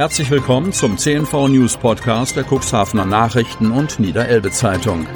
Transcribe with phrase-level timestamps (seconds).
[0.00, 5.06] Herzlich willkommen zum CNV News Podcast der Cuxhavener Nachrichten und Niederelbe Zeitung.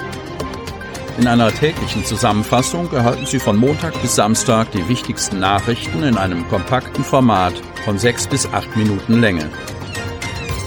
[1.16, 6.46] In einer täglichen Zusammenfassung erhalten Sie von Montag bis Samstag die wichtigsten Nachrichten in einem
[6.48, 7.54] kompakten Format
[7.86, 9.48] von sechs bis acht Minuten Länge.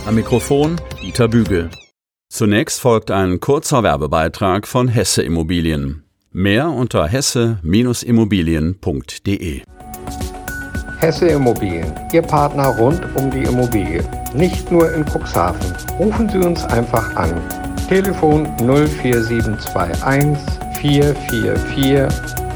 [0.07, 1.69] Am Mikrofon Dieter Bügel.
[2.27, 6.05] Zunächst folgt ein kurzer Werbebeitrag von Hesse Immobilien.
[6.31, 9.61] Mehr unter hesse-immobilien.de.
[10.99, 14.03] Hesse Immobilien, Ihr Partner rund um die Immobilie.
[14.33, 15.71] Nicht nur in Cuxhaven.
[15.99, 17.39] Rufen Sie uns einfach an.
[17.87, 20.43] Telefon 04721
[20.81, 22.09] 444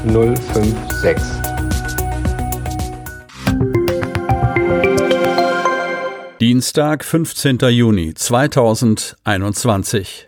[0.04, 1.22] 056.
[6.40, 7.58] Dienstag, 15.
[7.70, 10.26] Juni 2021.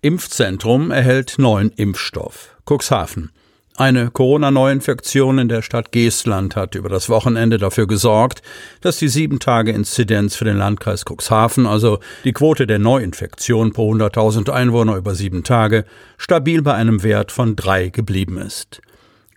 [0.00, 2.56] Impfzentrum erhält neuen Impfstoff.
[2.64, 3.32] Cuxhaven.
[3.78, 8.42] Eine Corona-Neuinfektion in der Stadt Geestland hat über das Wochenende dafür gesorgt,
[8.80, 14.96] dass die Sieben-Tage-Inzidenz für den Landkreis Cuxhaven, also die Quote der Neuinfektion pro 100.000 Einwohner
[14.96, 15.84] über sieben Tage,
[16.16, 18.82] stabil bei einem Wert von drei geblieben ist.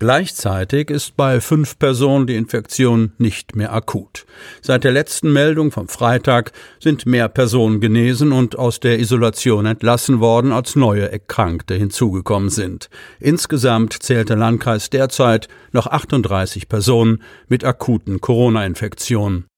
[0.01, 4.25] Gleichzeitig ist bei fünf Personen die Infektion nicht mehr akut.
[4.59, 10.19] Seit der letzten Meldung vom Freitag sind mehr Personen genesen und aus der Isolation entlassen
[10.19, 12.89] worden, als neue Erkrankte hinzugekommen sind.
[13.19, 19.50] Insgesamt zählt der Landkreis derzeit noch 38 Personen mit akuten Corona-Infektionen.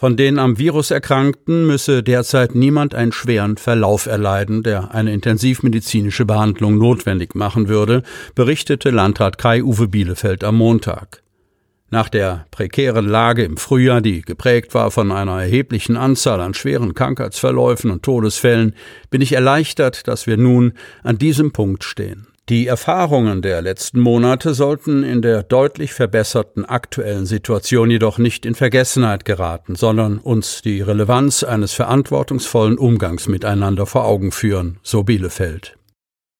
[0.00, 6.24] Von den am Virus Erkrankten müsse derzeit niemand einen schweren Verlauf erleiden, der eine intensivmedizinische
[6.24, 8.04] Behandlung notwendig machen würde,
[8.36, 11.24] berichtete Landrat Kai-Uwe Bielefeld am Montag.
[11.90, 16.94] Nach der prekären Lage im Frühjahr, die geprägt war von einer erheblichen Anzahl an schweren
[16.94, 18.76] Krankheitsverläufen und Todesfällen,
[19.10, 22.28] bin ich erleichtert, dass wir nun an diesem Punkt stehen.
[22.48, 28.54] Die Erfahrungen der letzten Monate sollten in der deutlich verbesserten aktuellen Situation jedoch nicht in
[28.54, 35.77] Vergessenheit geraten, sondern uns die Relevanz eines verantwortungsvollen Umgangs miteinander vor Augen führen, so Bielefeld.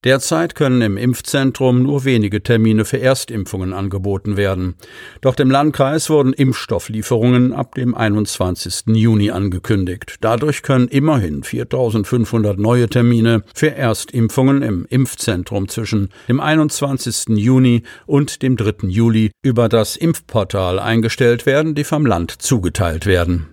[0.04, 4.77] Derzeit können im Impfzentrum nur wenige Termine für Erstimpfungen angeboten werden.
[5.23, 8.95] Doch dem Landkreis wurden Impfstofflieferungen ab dem 21.
[8.95, 10.18] Juni angekündigt.
[10.20, 17.36] Dadurch können immerhin 4500 neue Termine für Erstimpfungen im Impfzentrum zwischen dem 21.
[17.36, 18.86] Juni und dem 3.
[18.86, 23.48] Juli über das Impfportal eingestellt werden, die vom Land zugeteilt werden.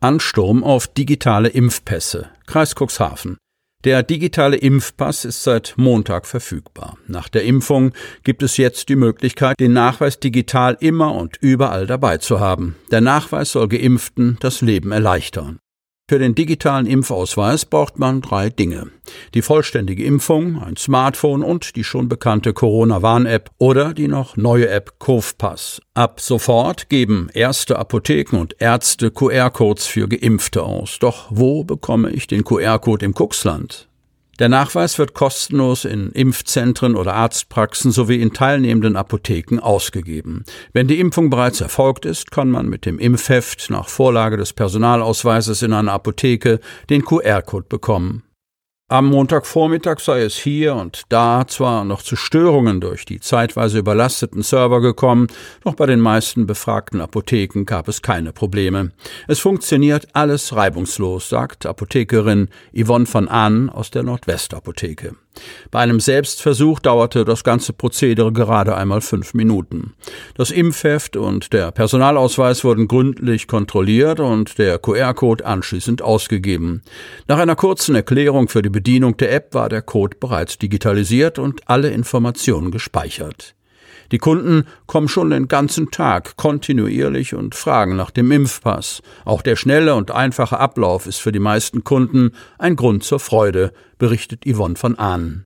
[0.00, 2.28] Ansturm auf digitale Impfpässe.
[2.46, 3.38] Kreis Cuxhaven.
[3.84, 6.96] Der digitale Impfpass ist seit Montag verfügbar.
[7.06, 12.16] Nach der Impfung gibt es jetzt die Möglichkeit, den Nachweis digital immer und überall dabei
[12.16, 12.76] zu haben.
[12.90, 15.58] Der Nachweis soll Geimpften das Leben erleichtern.
[16.06, 18.90] Für den digitalen Impfausweis braucht man drei Dinge.
[19.32, 24.98] Die vollständige Impfung, ein Smartphone und die schon bekannte Corona-Warn-App oder die noch neue App
[24.98, 25.80] Covpass.
[25.94, 30.98] Ab sofort geben erste Apotheken und Ärzte QR-Codes für Geimpfte aus.
[30.98, 33.88] Doch wo bekomme ich den QR-Code im Cuxland?
[34.40, 40.44] Der Nachweis wird kostenlos in Impfzentren oder Arztpraxen sowie in teilnehmenden Apotheken ausgegeben.
[40.72, 45.62] Wenn die Impfung bereits erfolgt ist, kann man mit dem Impfheft nach Vorlage des Personalausweises
[45.62, 46.58] in einer Apotheke
[46.90, 48.23] den QR-Code bekommen.
[48.94, 54.44] Am Montagvormittag sei es hier und da zwar noch zu Störungen durch die zeitweise überlasteten
[54.44, 55.26] Server gekommen,
[55.64, 58.92] doch bei den meisten befragten Apotheken gab es keine Probleme.
[59.26, 65.16] Es funktioniert alles reibungslos, sagt Apothekerin Yvonne von Ahn aus der Nordwestapotheke.
[65.70, 69.94] Bei einem Selbstversuch dauerte das ganze Prozedere gerade einmal fünf Minuten.
[70.34, 76.82] Das Impfheft und der Personalausweis wurden gründlich kontrolliert und der QR-Code anschließend ausgegeben.
[77.28, 81.68] Nach einer kurzen Erklärung für die Bedienung der App war der Code bereits digitalisiert und
[81.68, 83.54] alle Informationen gespeichert.
[84.12, 89.02] Die Kunden kommen schon den ganzen Tag kontinuierlich und fragen nach dem Impfpass.
[89.24, 93.72] Auch der schnelle und einfache Ablauf ist für die meisten Kunden ein Grund zur Freude,
[93.98, 95.44] berichtet Yvonne von Ahnen.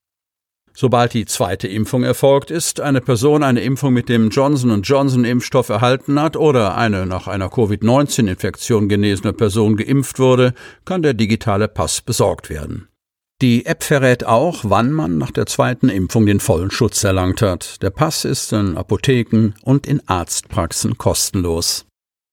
[0.80, 5.70] Sobald die zweite Impfung erfolgt ist, eine Person eine Impfung mit dem Johnson Johnson Impfstoff
[5.70, 10.54] erhalten hat oder eine nach einer Covid-19-Infektion genesene Person geimpft wurde,
[10.84, 12.86] kann der digitale Pass besorgt werden.
[13.40, 17.80] Die App verrät auch, wann man nach der zweiten Impfung den vollen Schutz erlangt hat.
[17.82, 21.86] Der Pass ist in Apotheken und in Arztpraxen kostenlos.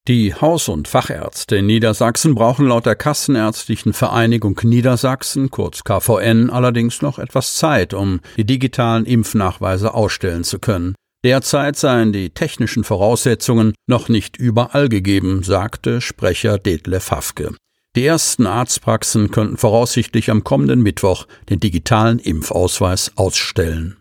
[0.07, 7.03] Die Haus- und Fachärzte in Niedersachsen brauchen laut der Kassenärztlichen Vereinigung Niedersachsen, kurz KVN, allerdings
[7.03, 10.95] noch etwas Zeit, um die digitalen Impfnachweise ausstellen zu können.
[11.23, 17.55] Derzeit seien die technischen Voraussetzungen noch nicht überall gegeben, sagte Sprecher Detlef Hafke.
[17.95, 23.95] Die ersten Arztpraxen könnten voraussichtlich am kommenden Mittwoch den digitalen Impfausweis ausstellen.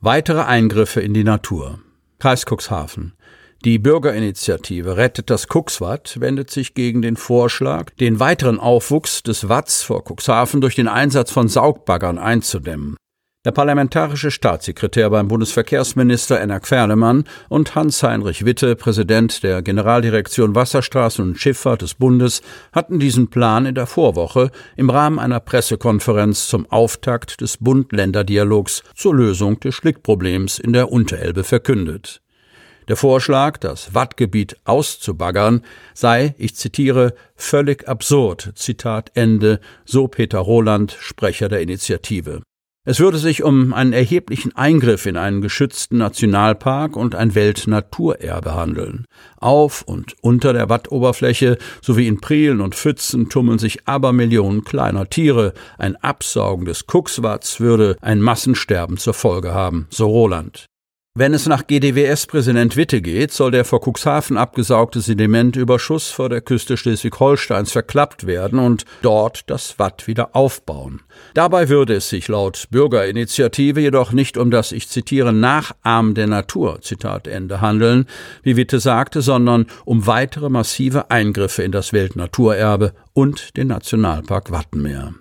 [0.00, 1.78] Weitere Eingriffe in die Natur.
[2.18, 3.12] Kreis Cuxhaven.
[3.64, 9.82] Die Bürgerinitiative Rettet das Cuxwatt wendet sich gegen den Vorschlag, den weiteren Aufwuchs des Watts
[9.84, 12.96] vor Cuxhaven durch den Einsatz von Saugbaggern einzudämmen.
[13.46, 21.38] Der parlamentarische Staatssekretär beim Bundesverkehrsminister Enna Querlemann und Hans-Heinrich Witte, Präsident der Generaldirektion Wasserstraßen und
[21.38, 27.40] Schifffahrt des Bundes, hatten diesen Plan in der Vorwoche im Rahmen einer Pressekonferenz zum Auftakt
[27.40, 32.22] des Bund-Länder-Dialogs zur Lösung des Schlickproblems in der Unterelbe verkündet.
[32.88, 35.62] Der Vorschlag, das Wattgebiet auszubaggern,
[35.94, 42.42] sei, ich zitiere, völlig absurd, Zitat Ende, so Peter Roland, Sprecher der Initiative.
[42.88, 49.06] Es würde sich um einen erheblichen Eingriff in einen geschützten Nationalpark und ein Weltnaturerbe handeln.
[49.38, 55.52] Auf und unter der Wattoberfläche sowie in Prielen und Pfützen tummeln sich Abermillionen kleiner Tiere.
[55.78, 60.66] Ein Absaugen des Kuxwatts würde ein Massensterben zur Folge haben, so Roland.
[61.18, 66.76] Wenn es nach GDWS-Präsident Witte geht, soll der vor Cuxhaven abgesaugte Sedimentüberschuss vor der Küste
[66.76, 71.00] Schleswig-Holsteins verklappt werden und dort das Watt wieder aufbauen.
[71.32, 76.82] Dabei würde es sich laut Bürgerinitiative jedoch nicht um das, ich zitiere, Nachahmen der Natur,
[76.82, 78.04] Zitat Ende, handeln,
[78.42, 85.14] wie Witte sagte, sondern um weitere massive Eingriffe in das Weltnaturerbe und den Nationalpark Wattenmeer.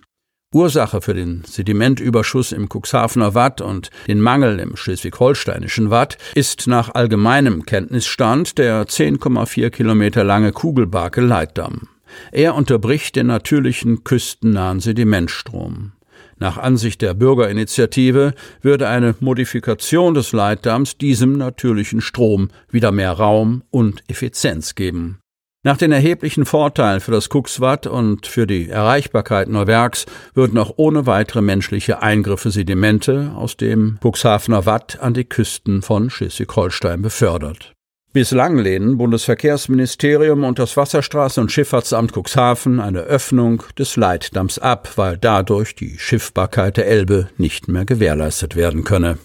[0.56, 6.96] Ursache für den Sedimentüberschuss im Cuxhavener Watt und den Mangel im schleswig-holsteinischen Watt ist nach
[6.96, 11.90] allgemeinem Kenntnisstand der 10,4 Kilometer lange Kugelbarke Leitdamm.
[12.32, 15.92] Er unterbricht den natürlichen küstennahen Sedimentstrom.
[16.38, 23.64] Nach Ansicht der Bürgerinitiative würde eine Modifikation des Leitdamms diesem natürlichen Strom wieder mehr Raum
[23.72, 25.20] und Effizienz geben.
[25.66, 31.08] Nach den erheblichen Vorteilen für das Cuxwatt und für die Erreichbarkeit Neuwerks würden auch ohne
[31.08, 37.74] weitere menschliche Eingriffe Sedimente aus dem Cuxhavener Watt an die Küsten von Schleswig-Holstein befördert.
[38.14, 45.18] Bislang lehnen Bundesverkehrsministerium und das Wasserstraßen- und Schifffahrtsamt Cuxhaven eine Öffnung des Leitdamms ab, weil
[45.18, 49.18] dadurch die Schiffbarkeit der Elbe nicht mehr gewährleistet werden könne.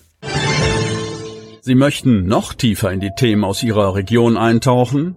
[1.60, 5.16] Sie möchten noch tiefer in die Themen aus Ihrer Region eintauchen?